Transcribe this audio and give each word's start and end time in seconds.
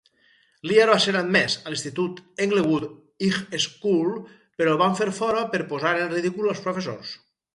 Lear 0.69 0.85
va 0.91 1.01
ser 1.01 1.11
admès 1.17 1.57
a 1.59 1.73
l'institut 1.73 2.21
Englewood 2.45 2.87
High 3.27 3.59
School 3.67 4.09
però 4.61 4.73
el 4.77 4.81
fan 4.83 4.99
fer 5.01 5.09
fora 5.21 5.47
per 5.53 5.63
posar 5.75 5.95
en 6.07 6.13
ridícul 6.17 6.53
als 6.55 6.65
professors. 6.69 7.13